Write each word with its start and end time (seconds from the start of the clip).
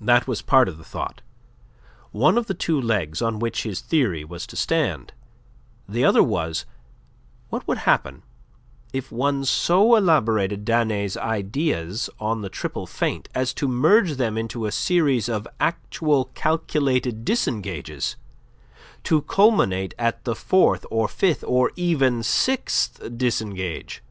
That 0.00 0.28
was 0.28 0.40
part 0.40 0.68
of 0.68 0.78
the 0.78 0.84
thought 0.84 1.20
one 2.12 2.38
of 2.38 2.46
the 2.46 2.54
two 2.54 2.80
legs 2.80 3.20
on 3.20 3.40
which 3.40 3.64
his 3.64 3.80
theory 3.80 4.22
was 4.24 4.46
to 4.46 4.56
stand; 4.56 5.12
the 5.88 6.04
other 6.04 6.22
was: 6.22 6.64
what 7.48 7.66
would 7.66 7.78
happen 7.78 8.22
if 8.92 9.10
one 9.10 9.44
so 9.44 9.96
elaborated 9.96 10.64
Danet's 10.64 11.16
ideas 11.16 12.08
on 12.20 12.40
the 12.42 12.48
triple 12.48 12.86
feint 12.86 13.28
as 13.34 13.52
to 13.54 13.66
merge 13.66 14.12
them 14.12 14.38
into 14.38 14.64
a 14.64 14.70
series 14.70 15.28
of 15.28 15.48
actual 15.58 16.26
calculated 16.36 17.24
disengages 17.24 18.14
to 19.02 19.22
culminate 19.22 19.92
at 19.98 20.22
the 20.22 20.36
fourth 20.36 20.86
or 20.88 21.08
fifth 21.08 21.42
or 21.44 21.72
even 21.74 22.22
sixth 22.22 23.00
disengage? 23.16 24.04